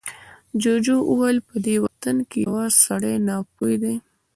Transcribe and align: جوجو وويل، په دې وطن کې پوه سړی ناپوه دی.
جوجو 0.61 0.95
وويل، 1.09 1.37
په 1.47 1.55
دې 1.65 1.75
وطن 1.85 2.15
کې 2.29 2.41
پوه 2.49 2.65
سړی 2.83 3.15
ناپوه 3.27 3.75
دی. 3.83 3.95